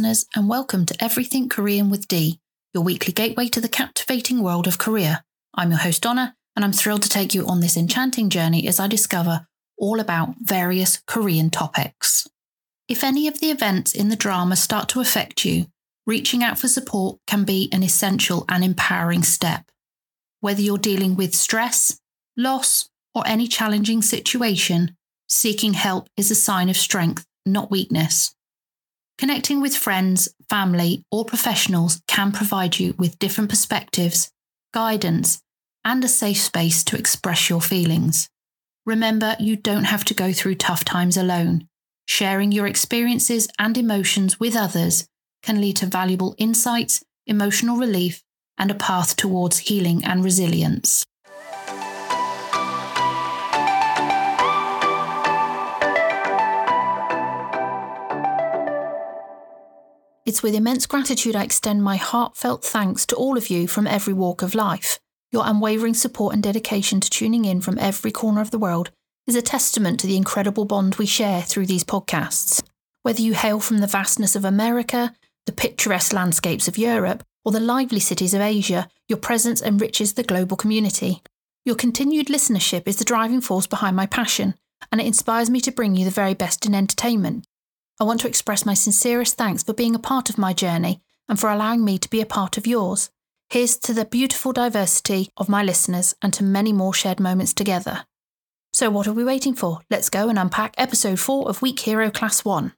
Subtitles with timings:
[0.00, 2.40] Listeners, and welcome to Everything Korean with D,
[2.72, 5.22] your weekly gateway to the captivating world of Korea.
[5.54, 8.80] I'm your host, Donna, and I'm thrilled to take you on this enchanting journey as
[8.80, 9.46] I discover
[9.76, 12.26] all about various Korean topics.
[12.88, 15.66] If any of the events in the drama start to affect you,
[16.06, 19.70] reaching out for support can be an essential and empowering step.
[20.40, 22.00] Whether you're dealing with stress,
[22.38, 24.96] loss, or any challenging situation,
[25.28, 28.34] seeking help is a sign of strength, not weakness.
[29.20, 34.30] Connecting with friends, family, or professionals can provide you with different perspectives,
[34.72, 35.42] guidance,
[35.84, 38.30] and a safe space to express your feelings.
[38.86, 41.68] Remember, you don't have to go through tough times alone.
[42.06, 45.06] Sharing your experiences and emotions with others
[45.42, 48.22] can lead to valuable insights, emotional relief,
[48.56, 51.04] and a path towards healing and resilience.
[60.26, 64.12] It's with immense gratitude I extend my heartfelt thanks to all of you from every
[64.12, 64.98] walk of life.
[65.32, 68.90] Your unwavering support and dedication to tuning in from every corner of the world
[69.26, 72.62] is a testament to the incredible bond we share through these podcasts.
[73.02, 75.14] Whether you hail from the vastness of America,
[75.46, 80.22] the picturesque landscapes of Europe, or the lively cities of Asia, your presence enriches the
[80.22, 81.22] global community.
[81.64, 84.54] Your continued listenership is the driving force behind my passion,
[84.92, 87.46] and it inspires me to bring you the very best in entertainment.
[88.00, 91.38] I want to express my sincerest thanks for being a part of my journey and
[91.38, 93.10] for allowing me to be a part of yours.
[93.50, 98.06] Here's to the beautiful diversity of my listeners and to many more shared moments together.
[98.72, 99.80] So, what are we waiting for?
[99.90, 102.72] Let's go and unpack episode 4 of Weak Hero Class 1.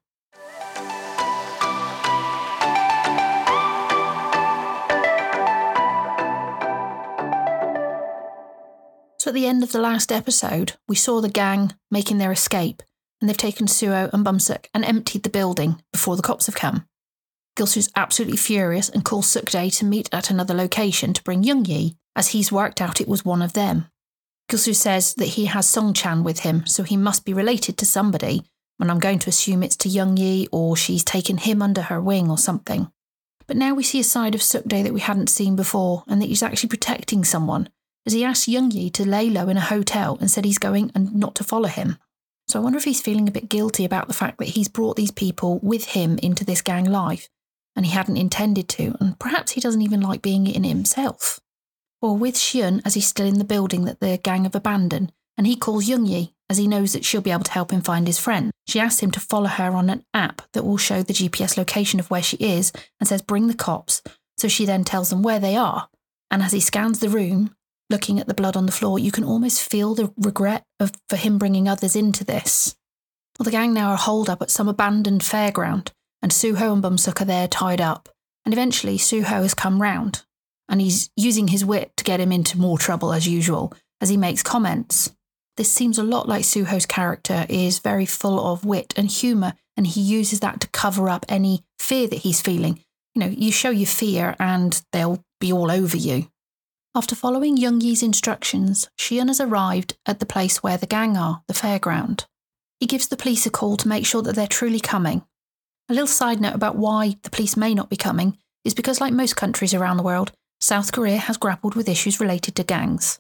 [9.21, 12.83] So, at the end of the last episode, we saw the gang making their escape
[13.23, 16.87] and they've taken Suho and Bumsuk and emptied the building before the cops have come.
[17.57, 21.97] Gilsu's absolutely furious and calls Sukdae to meet at another location to bring Young Youngyi,
[22.17, 23.87] as he's worked out it was one of them.
[24.51, 28.43] Gilsu says that he has Songchan with him, so he must be related to somebody,
[28.81, 32.01] and I'm going to assume it's to Young Youngyi or she's taken him under her
[32.01, 32.91] wing or something.
[33.47, 36.29] But now we see a side of Sukdae that we hadn't seen before, and that
[36.29, 37.69] he's actually protecting someone,
[38.05, 41.15] as he asks Youngyi to lay low in a hotel and said he's going and
[41.15, 41.99] not to follow him.
[42.53, 44.97] So I wonder if he's feeling a bit guilty about the fact that he's brought
[44.97, 47.31] these people with him into this gang life
[47.75, 51.41] and he hadn't intended to, and perhaps he doesn't even like being in it himself.
[52.03, 55.13] Or with Si Eun as he's still in the building that the gang have abandoned,
[55.39, 58.07] and he calls Youngyi as he knows that she'll be able to help him find
[58.07, 58.51] his friend.
[58.67, 62.01] She asks him to follow her on an app that will show the GPS location
[62.01, 62.71] of where she is
[63.01, 64.03] and says, Bring the cops.
[64.37, 65.89] So she then tells them where they are.
[66.31, 67.55] And as he scans the room,
[67.93, 71.17] looking at the blood on the floor, you can almost feel the regret of for
[71.17, 72.75] him bringing others into this.
[73.39, 77.21] Well, the gang now are holed up at some abandoned fairground, and Suho and Bumsuk
[77.21, 78.09] are there tied up.
[78.45, 80.25] And eventually, Suho has come round,
[80.69, 84.17] and he's using his wit to get him into more trouble as usual, as he
[84.17, 85.13] makes comments.
[85.57, 89.87] This seems a lot like Suho's character is very full of wit and humour, and
[89.87, 92.81] he uses that to cover up any fear that he's feeling.
[93.15, 96.29] You know, you show your fear, and they'll be all over you.
[96.95, 101.43] After following Youngyi's instructions, Si Eun has arrived at the place where the gang are,
[101.49, 102.27] the fairground.
[102.81, 105.25] He gives the police a call to make sure that they're truly coming.
[105.89, 109.15] A little side note about why the police may not be coming is because, like
[109.15, 113.19] most countries around the world, South Korea has grappled with issues related to gangs.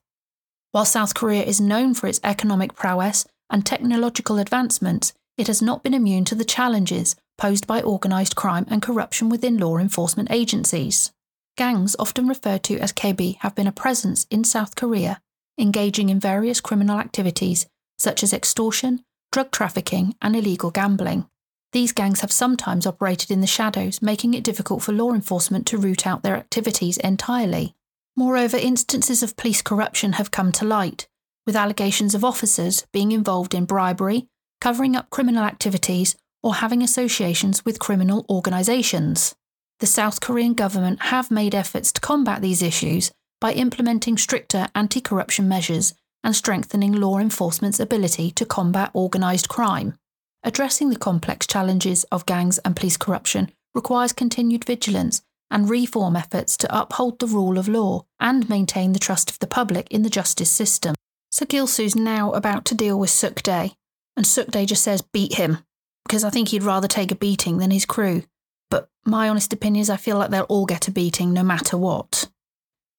[0.72, 5.82] While South Korea is known for its economic prowess and technological advancements, it has not
[5.82, 11.10] been immune to the challenges posed by organised crime and corruption within law enforcement agencies.
[11.56, 15.20] Gangs, often referred to as KB, have been a presence in South Korea,
[15.58, 17.66] engaging in various criminal activities
[17.98, 21.26] such as extortion, drug trafficking, and illegal gambling.
[21.72, 25.78] These gangs have sometimes operated in the shadows, making it difficult for law enforcement to
[25.78, 27.74] root out their activities entirely.
[28.16, 31.06] Moreover, instances of police corruption have come to light,
[31.46, 34.26] with allegations of officers being involved in bribery,
[34.60, 39.34] covering up criminal activities, or having associations with criminal organisations
[39.82, 45.00] the South Korean government have made efforts to combat these issues by implementing stricter anti
[45.00, 45.92] corruption measures
[46.22, 49.94] and strengthening law enforcement's ability to combat organised crime.
[50.44, 55.20] Addressing the complex challenges of gangs and police corruption requires continued vigilance
[55.50, 59.48] and reform efforts to uphold the rule of law and maintain the trust of the
[59.48, 60.94] public in the justice system.
[61.32, 63.74] So Gilsu's now about to deal with Sukdae,
[64.16, 65.58] and Sukdae just says beat him,
[66.06, 68.22] because I think he'd rather take a beating than his crew.
[68.72, 71.76] But my honest opinion is I feel like they'll all get a beating no matter
[71.76, 72.30] what.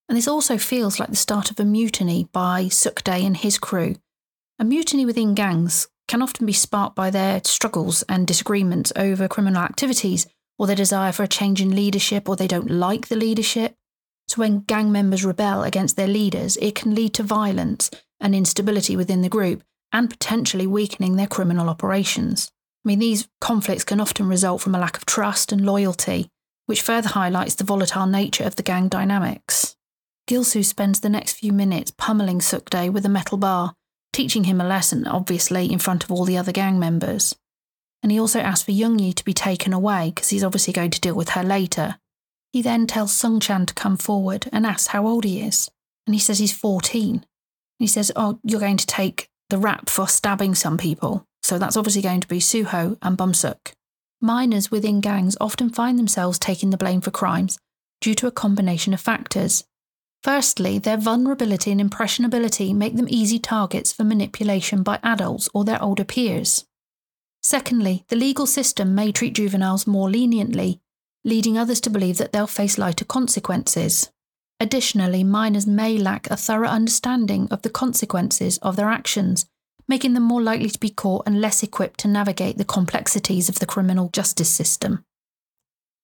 [0.07, 3.95] And this also feels like the start of a mutiny by Sukdae and his crew.
[4.59, 9.63] A mutiny within gangs can often be sparked by their struggles and disagreements over criminal
[9.63, 10.27] activities
[10.59, 13.75] or their desire for a change in leadership, or they don't like the leadership.
[14.27, 17.89] So when gang members rebel against their leaders, it can lead to violence
[18.19, 22.51] and instability within the group and potentially weakening their criminal operations.
[22.83, 26.27] I mean, these conflicts can often result from a lack of trust and loyalty,
[26.65, 29.75] which further highlights the volatile nature of the gang dynamics.
[30.29, 33.73] Gilsu spends the next few minutes pummeling Sukde with a metal bar,
[34.11, 37.35] teaching him a lesson, obviously, in front of all the other gang members.
[38.01, 41.01] And he also asks for Youngyi to be taken away because he's obviously going to
[41.01, 41.95] deal with her later.
[42.51, 45.71] He then tells Sungchan to come forward and asks how old he is.
[46.05, 47.25] And he says he's 14.
[47.79, 51.25] He says, Oh, you're going to take the rap for stabbing some people.
[51.43, 53.73] So that's obviously going to be Suho and Bumsuk.
[54.21, 57.57] Minors within gangs often find themselves taking the blame for crimes
[57.99, 59.65] due to a combination of factors.
[60.23, 65.83] Firstly, their vulnerability and impressionability make them easy targets for manipulation by adults or their
[65.83, 66.63] older peers.
[67.41, 70.79] Secondly, the legal system may treat juveniles more leniently,
[71.25, 74.09] leading others to believe that they'll face lighter consequences.
[74.61, 79.45] Additionally, minors may lack a thorough understanding of the consequences of their actions,
[79.87, 83.59] making them more likely to be caught and less equipped to navigate the complexities of
[83.59, 85.03] the criminal justice system.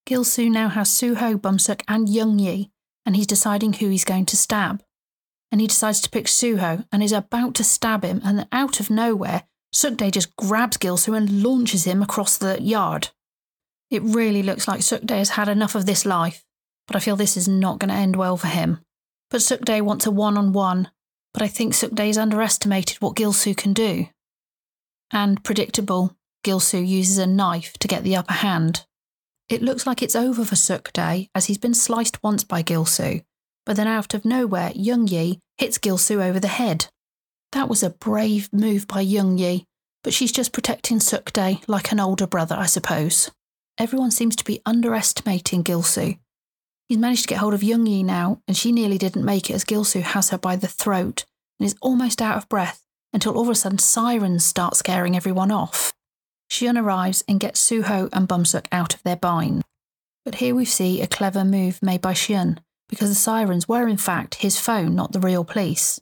[0.08, 2.72] Gilsu now has Suho, Bumsuk, and Young Yi,
[3.06, 4.84] and he's deciding who he's going to stab.
[5.52, 8.90] And he decides to pick Suho and is about to stab him, and out of
[8.90, 9.44] nowhere,
[9.74, 13.10] Sukde just grabs Gilsu and launches him across the yard.
[13.90, 16.44] It really looks like Sukde has had enough of this life,
[16.88, 18.80] but I feel this is not going to end well for him.
[19.30, 20.90] But Sukde wants a one on one,
[21.34, 24.08] but I think Sukde's underestimated what Gilsu can do.
[25.12, 28.86] And predictable, Gilsu uses a knife to get the upper hand.
[29.50, 33.24] It looks like it's over for Sukde as he's been sliced once by Gilsu,
[33.66, 36.88] but then out of nowhere, Young Yi hits Gilsu over the head.
[37.52, 39.66] That was a brave move by Young Yi,
[40.04, 43.32] but she's just protecting Sukde like an older brother, I suppose.
[43.78, 46.20] Everyone seems to be underestimating Gilsu,
[46.90, 49.54] He's managed to get hold of Young Yi now, and she nearly didn't make it
[49.54, 51.24] as Gilsu has her by the throat
[51.60, 52.84] and is almost out of breath
[53.14, 55.94] until all of a sudden sirens start scaring everyone off.
[56.50, 59.62] Si Eun arrives and gets Suho and Bumsuk out of their bind.
[60.26, 62.58] But here we see a clever move made by Si Eun,
[62.88, 66.02] because the sirens were in fact his phone, not the real police.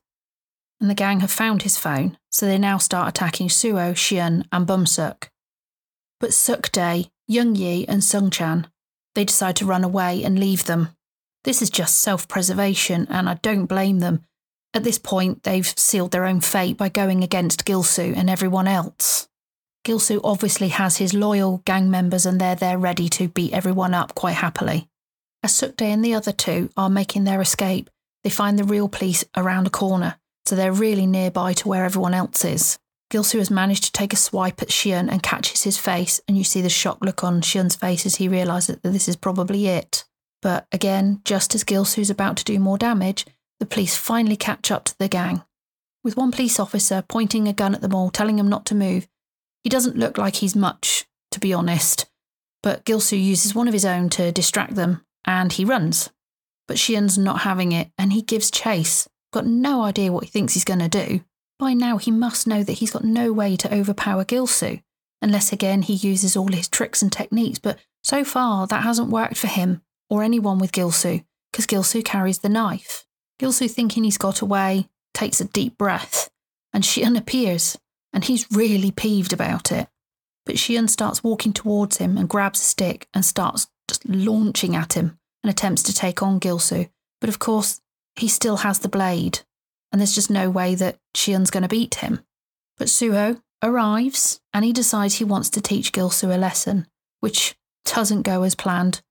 [0.80, 4.45] And the gang have found his phone, so they now start attacking Suho, Si Eun,
[4.54, 5.28] and Bumsuk.
[6.22, 8.68] But Sukde, Young Yi, and Sungchan
[9.18, 10.90] they decide to run away and leave them.
[11.44, 14.22] This is just self preservation, and I don't blame them.
[14.75, 19.28] At this point, they've sealed their own fate by going against Gilsu and everyone else.
[19.84, 24.14] Gilsu obviously has his loyal gang members, and they're there ready to beat everyone up
[24.14, 24.88] quite happily.
[25.42, 27.90] As Sukde and the other two are making their escape,
[28.24, 32.14] they find the real police around a corner, so they're really nearby to where everyone
[32.14, 32.78] else is.
[33.09, 36.38] Gilsu has managed to take a swipe at Si Eun and catches his face, and
[36.38, 39.15] you see the shocked look on Si Eun's face as he realises that this is
[39.15, 40.04] probably it.
[40.42, 43.26] But again, just as Gilsu's about to do more damage,
[43.59, 45.44] the police finally catch up to the gang.
[46.04, 49.07] With one police officer pointing a gun at them all, telling them not to move,
[49.64, 52.06] he doesn't look like he's much, to be honest.
[52.61, 56.09] But Gilsu uses one of his own to distract them, and he runs.
[56.68, 59.07] But Si Eun's not having it, and he gives chase.
[59.31, 61.21] Got no idea what he thinks he's going to do.
[61.59, 64.81] By now, he must know that he's got no way to overpower Gilsu,
[65.21, 69.37] unless again he uses all his tricks and techniques, but so far that hasn't worked
[69.37, 73.06] for him or anyone with Gilsu, because Gilsu carries the knife.
[73.40, 76.30] Gilsu, thinking he's got away, takes a deep breath,
[76.73, 77.78] and Si Eun appears,
[78.14, 79.87] and he's really peeved about it.
[80.45, 84.76] But Si Eun starts walking towards him and grabs a stick and starts just launching
[84.76, 86.90] at him and attempts to take on Gilsu.
[87.19, 87.81] But of course,
[88.16, 89.40] he still has the blade,
[89.91, 92.21] and there's just no way that Si Eun's going to beat him.
[92.77, 96.87] But Suho arrives and he decides he wants to teach Gilsu a lesson,
[97.19, 99.01] which doesn't go as planned.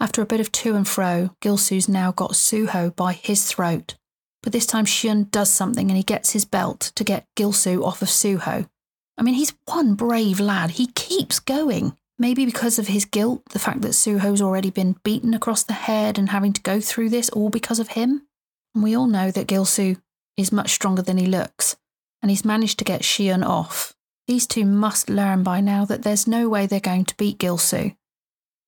[0.00, 3.96] After a bit of to and fro, Gilsu's now got Suho by his throat.
[4.42, 7.84] But this time Si Eun does something and he gets his belt to get Gilsu
[7.84, 8.68] off of Suho.
[9.16, 10.72] I mean, he's one brave lad.
[10.72, 11.96] He keeps going.
[12.20, 16.18] Maybe because of his guilt, the fact that Suho's already been beaten across the head
[16.18, 18.26] and having to go through this all because of him.
[18.74, 20.00] And we all know that Gilsu
[20.38, 21.76] is much stronger than he looks,
[22.22, 23.94] and he's managed to get Si Eun off.
[24.26, 27.96] These two must learn by now that there's no way they're going to beat Gilsu.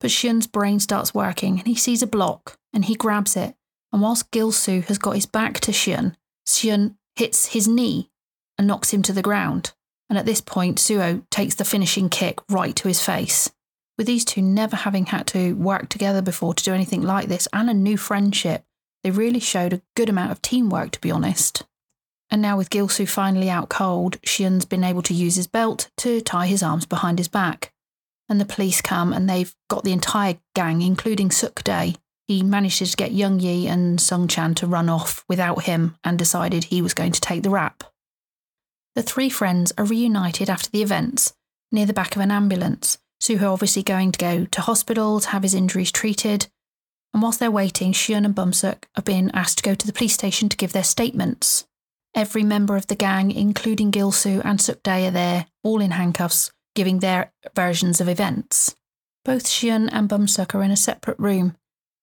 [0.00, 3.54] But Si Eun's brain starts working and he sees a block and he grabs it.
[3.92, 8.10] And whilst Gilsu has got his back to Si Eun, Xian hits his knee
[8.56, 9.72] and knocks him to the ground.
[10.08, 13.50] And at this point, Suho takes the finishing kick right to his face.
[13.96, 17.46] With these two never having had to work together before to do anything like this
[17.52, 18.64] and a new friendship,
[19.02, 21.64] they really showed a good amount of teamwork, to be honest.
[22.30, 25.90] And now, with Gilsu finally out cold, Si Eun's been able to use his belt
[25.98, 27.72] to tie his arms behind his back.
[28.30, 31.96] and the police come and they've got the entire gang, including Suk Dae.
[32.28, 36.16] He manages to get Young Yi and Sung Chan to run off without him and
[36.16, 37.82] decided he was going to take the rap.
[38.94, 41.34] The three friends are reunited after the events
[41.72, 42.98] near the back of an ambulance.
[43.20, 46.46] Suho obviously going to go to hospital to have his injuries treated.
[47.12, 49.92] And whilst they're waiting, Si Eun and Bumsuk are being asked to go to the
[49.92, 51.66] police station to give their statements.
[52.14, 56.52] Every member of the gang, including Gilsu and Suk Dae, are there, all in handcuffs,
[56.74, 58.74] giving their versions of events.
[59.24, 61.56] Both Si Eun and Bumsuk are in a separate room,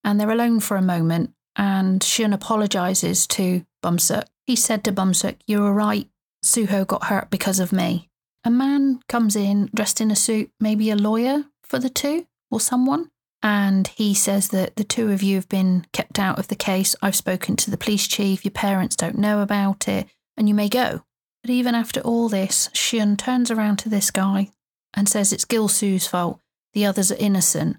[0.04, 4.24] and they're alone for a moment, and Si Eun apologises to Bumsuk.
[4.46, 6.10] He said to Bumsuk, You were right,
[6.44, 8.10] Suho got hurt because of me.
[8.44, 12.62] A man comes in dressed in a suit, maybe a lawyer for the two or
[12.62, 13.12] someone,
[13.44, 16.96] and he says that the two of you have been kept out of the case.
[17.02, 20.70] I've spoken to the police chief, your parents don't know about it, and you may
[20.70, 21.04] go.
[21.44, 24.50] But even after all this, Si Eun turns around to this guy
[24.94, 26.40] and says it's Gilsu's fault,
[26.74, 27.78] the others are innocent,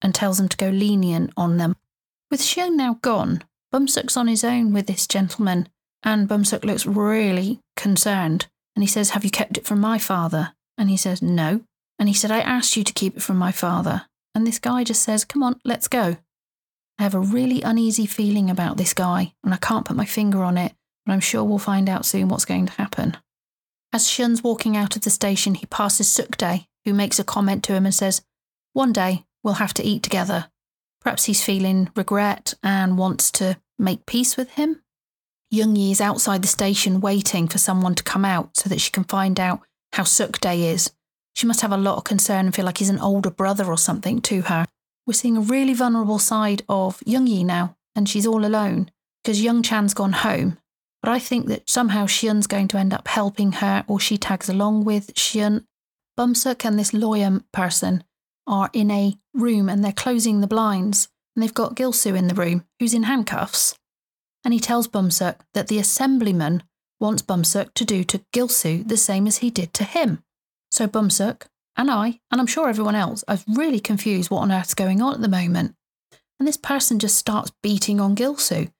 [0.00, 1.76] and tells them to go lenient on them.
[2.30, 5.68] With Si Eun now gone, Bumsuk's on his own with this gentleman,
[6.02, 8.46] and Bumsuk looks really concerned.
[8.74, 10.54] And he says, Have you kept it from my father?
[10.78, 11.62] And he says, No.
[11.98, 14.06] And he said, I asked you to keep it from my father.
[14.34, 16.16] And this guy just says, Come on, let's go.
[16.98, 20.42] I have a really uneasy feeling about this guy, and I can't put my finger
[20.44, 20.72] on it,
[21.06, 23.16] but I'm sure we'll find out soon what's going to happen.
[23.92, 27.64] As Si Eun's walking out of the station, he passes Sukde, who makes a comment
[27.64, 28.22] to him and says,
[28.72, 30.50] One day we'll have to eat together.
[31.00, 34.82] Perhaps he's feeling regret and wants to make peace with him.
[35.50, 38.92] Young Yi is outside the station waiting for someone to come out so that she
[38.92, 39.60] can find out
[39.94, 40.92] how Sukde is
[41.34, 43.78] she must have a lot of concern and feel like he's an older brother or
[43.78, 44.66] something to her.
[45.06, 48.90] We're seeing a really vulnerable side of Young Yi now, and she's all alone
[49.22, 50.58] because Young Chan's gone home.
[51.02, 54.18] But I think that somehow Si Eun's going to end up helping her, or she
[54.18, 55.64] tags along with Si Eun.
[56.18, 58.04] Bumsuk and this lawyer person
[58.46, 62.34] are in a room and they're closing the blinds, and they've got Gilsu in the
[62.34, 63.74] room, who's in handcuffs.
[64.44, 66.62] And he tells Bumsuk that the assemblyman
[66.98, 70.22] wants Bumsuk to do to Gilsu the same as he did to him.
[70.70, 71.42] So Bumsuk
[71.76, 75.14] and I, and I'm sure everyone else, are really confused what on earth's going on
[75.14, 75.74] at the moment.
[76.38, 78.72] And this person just starts beating on Gilsu,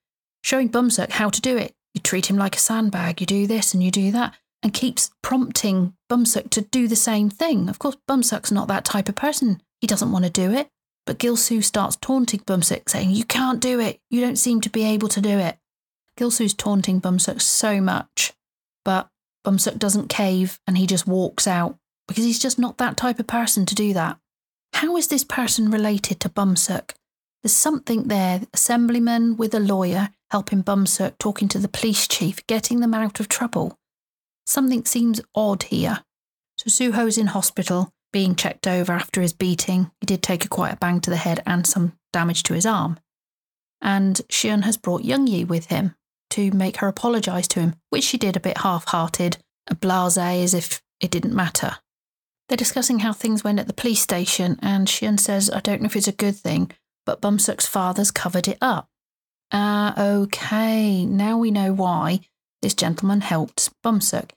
[0.43, 1.75] showing Bumsuk how to do it.
[1.95, 5.11] You treat him like a sandbag, you do this and you do that, and keeps
[5.23, 7.69] prompting Bumsuk to do the same thing.
[7.69, 9.63] Of course, Bumsuk's not that type of person.
[9.81, 10.69] He doesn't want to do it.
[11.07, 14.01] But Gilsu starts taunting Bumsuk, saying, You can't do it.
[14.11, 15.59] You don't seem to be able to do it.
[16.17, 18.33] Gilsu's taunting Bumsuk so much,
[18.85, 19.09] but
[19.45, 21.79] Bumsuk doesn't cave and he just walks out
[22.11, 24.19] because he's just not that type of person to do that.
[24.73, 26.91] How is this person related to Bumsuk?
[27.41, 32.81] There's something there, assemblyman with a lawyer helping Bumsuk, talking to the police chief, getting
[32.81, 33.79] them out of trouble.
[34.45, 36.03] Something seems odd here.
[36.57, 39.93] So Suho's in hospital, being checked over after his beating.
[40.01, 42.67] He did take a quite a bang to the head and some damage to his
[42.67, 42.99] arm.
[43.81, 45.95] And Si Eun has brought Young Yi with him
[46.31, 49.39] to make her apologise to him, which she did a bit half hearted,
[49.69, 51.77] a blase as if it didn't matter.
[52.51, 55.83] They're discussing how things went at the police station, and Si Eun says, I don't
[55.83, 56.73] know if it's a good thing,
[57.07, 58.89] but Bumsuk's father's covered it up.
[59.53, 62.19] Ah, uh, okay, now we know why
[62.61, 64.33] this gentleman helped Bumsuk.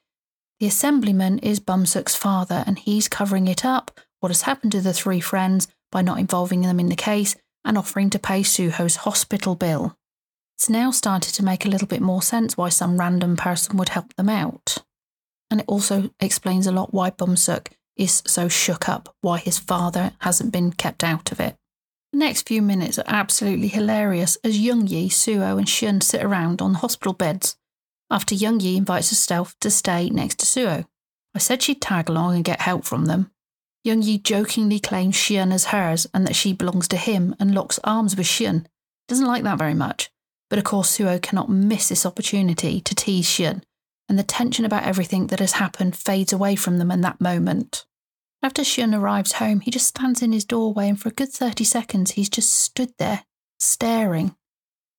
[0.60, 4.93] The assemblyman is Bumsuk's father, and he's covering it up, what has happened to the
[4.93, 9.55] three friends, by not involving them in the case and offering to pay Suho's hospital
[9.55, 9.98] bill.
[10.55, 13.89] It's now started to make a little bit more sense why some random person would
[13.89, 14.77] help them out.
[15.50, 20.14] And it also explains a lot why Bumsuk is so shook up why his father
[20.20, 21.56] hasn't been kept out of it.
[22.12, 26.02] The next few minutes are absolutely hilarious as Young Yi, Suho, oh, and Si Eun
[26.02, 27.56] sit around on the hospital beds
[28.12, 30.84] after Young Yi invites herself to stay next to Suho.
[30.84, 30.86] Oh.
[31.36, 33.32] I said she'd tag along and get help from them.
[33.84, 37.56] Young Yi jokingly claims Si Eun as hers and that she belongs to him and
[37.56, 38.66] locks arms with Si Eun.
[39.08, 40.12] Doesn't like that very much,
[40.50, 43.64] but of course Suho oh cannot miss this opportunity to tease Si Eun
[44.10, 47.86] and the tension about everything that has happened fades away from them in that moment.
[48.41, 51.29] After Si Eun arrives home, he just stands in his doorway, and for a good
[51.29, 53.24] 30 seconds, he's just stood there,
[53.60, 54.36] staring.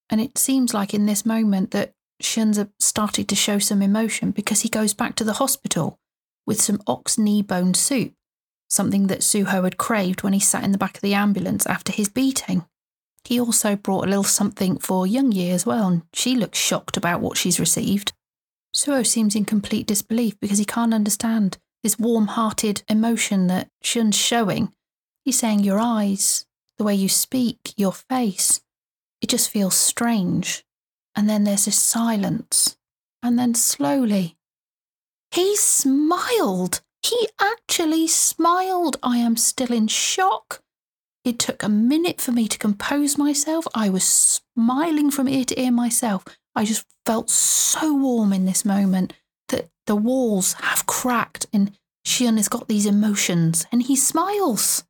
[0.08, 1.92] And it seems like in this moment that
[2.22, 5.98] Si Eun's uh, started to show some emotion because he goes back to the hospital
[6.46, 8.14] with some ox knee bone soup,
[8.68, 11.92] something that Suho had craved when he sat in the back of the ambulance after
[11.92, 12.64] his beating.
[13.24, 16.96] He also brought a little something for Young Yi as well, and she looks shocked
[16.96, 18.12] about what she's received.
[18.74, 24.00] Suho seems in complete disbelief because he can't understand this warm hearted emotion that Si
[24.00, 24.72] Eun's showing.
[25.24, 28.60] He's saying, Your eyes, the way you speak, your face,
[29.20, 30.64] it just feels strange.
[31.14, 32.76] And then there's this silence.
[33.22, 34.36] And then slowly,
[35.30, 36.80] he smiled.
[37.02, 38.96] He actually smiled.
[39.02, 40.62] I am still in shock.
[41.24, 43.66] It took a minute for me to compose myself.
[43.74, 46.24] I was smiling from ear to ear myself.
[46.54, 49.12] I just felt so warm in this moment
[49.48, 51.72] that the walls have cracked and
[52.04, 54.84] Si Eun has got these emotions and he smiles.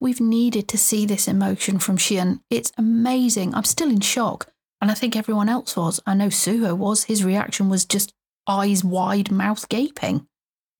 [0.00, 2.40] We've needed to see this emotion from Si Eun.
[2.50, 3.54] It's amazing.
[3.54, 4.48] I'm still in shock.
[4.80, 6.00] And I think everyone else was.
[6.06, 7.04] I know Suho was.
[7.04, 8.12] His reaction was just
[8.46, 10.26] eyes wide, mouth gaping.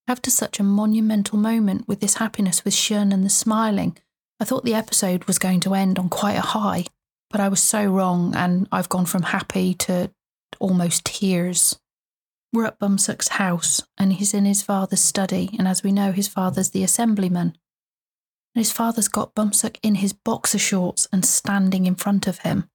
[0.07, 3.99] After such a monumental moment with this happiness with Si Eun and the smiling,
[4.41, 6.85] I thought the episode was going to end on quite a high,
[7.31, 10.11] but I was so wrong and I've gone from happy to
[10.59, 11.79] almost tears.
[12.53, 16.29] We're at Bumsuk's house and he's in his father's study, and as we know, his
[16.29, 17.57] father's the assemblyman.
[18.55, 22.69] And his father's got Bumsuk in his boxer shorts and standing in front of him.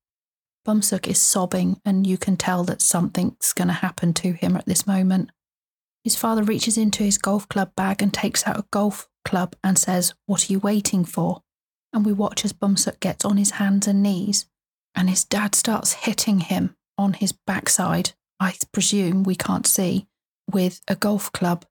[0.65, 4.65] Bumsuk is sobbing, and you can tell that something's going to happen to him at
[4.65, 5.31] this moment.
[6.03, 9.77] His father reaches into his golf club bag and takes out a golf club and
[9.77, 11.42] says, What are you waiting for?
[11.93, 14.47] And we watch as Bumsuk gets on his hands and knees,
[14.95, 20.07] and his dad starts hitting him on his backside, I presume we can't see,
[20.51, 21.65] with a golf club.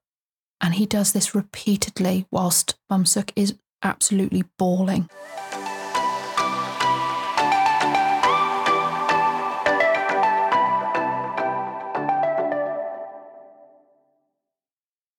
[0.61, 5.09] And he does this repeatedly whilst Bumsuk is absolutely bawling.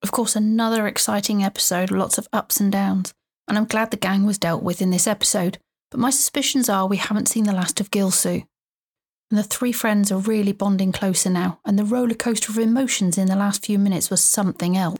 [0.02, 3.12] Of course, another exciting episode, lots of ups and downs,
[3.48, 5.58] and I'm glad the gang was dealt with in this episode,
[5.90, 8.44] but my suspicions are we haven't seen the last of Gilsu.
[9.30, 13.18] And the three friends are really bonding closer now, and the roller coaster of emotions
[13.18, 14.98] in the last few minutes was something else.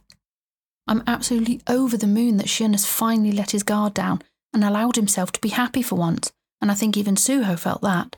[0.87, 4.64] I'm absolutely over the moon that Si Eun has finally let his guard down and
[4.64, 8.16] allowed himself to be happy for once, and I think even Suho felt that.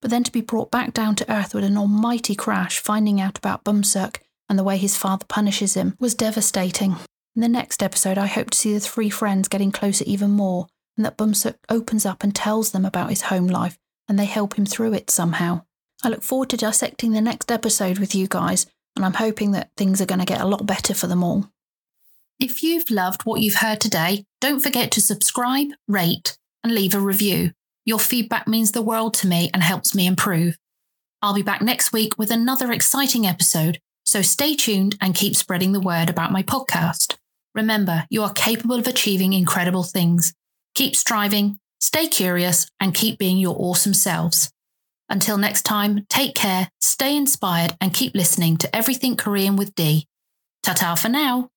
[0.00, 3.38] But then to be brought back down to earth with an almighty crash, finding out
[3.38, 6.96] about Bumsuk and the way his father punishes him, was devastating.
[7.36, 10.68] In the next episode, I hope to see the three friends getting closer even more,
[10.96, 13.76] and that Bumsuk opens up and tells them about his home life,
[14.08, 15.62] and they help him through it somehow.
[16.02, 18.64] I look forward to dissecting the next episode with you guys,
[18.96, 21.50] and I'm hoping that things are going to get a lot better for them all.
[22.40, 27.00] If you've loved what you've heard today, don't forget to subscribe, rate, and leave a
[27.00, 27.52] review.
[27.84, 30.56] Your feedback means the world to me and helps me improve.
[31.20, 35.72] I'll be back next week with another exciting episode, so stay tuned and keep spreading
[35.72, 37.16] the word about my podcast.
[37.56, 40.34] Remember, you are capable of achieving incredible things.
[40.74, 44.52] Keep striving, stay curious, and keep being your awesome selves.
[45.08, 50.06] Until next time, take care, stay inspired, and keep listening to Everything Korean with D.
[50.62, 51.48] Ta ta for now.